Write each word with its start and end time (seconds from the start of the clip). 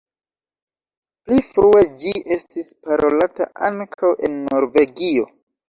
Pli 1.27 1.43
frue 1.49 1.83
ĝi 1.99 2.15
estis 2.37 2.71
parolata 2.89 3.49
ankaŭ 3.71 4.13
en 4.31 4.43
Norvegio. 4.51 5.31